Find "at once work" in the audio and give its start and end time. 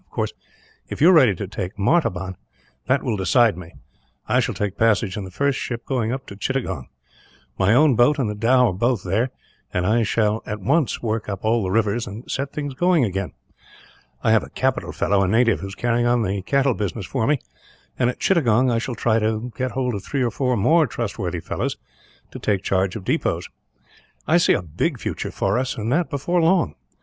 10.47-11.29